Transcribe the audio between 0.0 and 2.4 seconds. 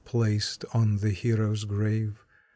Placed on the hero's grave.